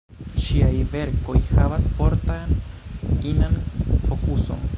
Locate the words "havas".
1.51-1.87